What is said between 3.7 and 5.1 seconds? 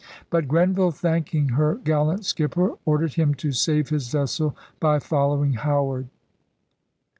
his vessel by